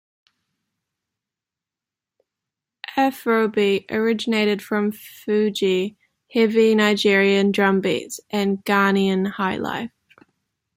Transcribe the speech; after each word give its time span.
Afrobeat 2.97 3.85
originated 3.91 4.59
from 4.63 4.91
Fuji, 4.91 5.95
heavy 6.33 6.73
Nigerian 6.73 7.51
drumbeats, 7.51 8.19
and 8.31 8.65
Ghanaian 8.65 9.33
highlife. 9.33 9.91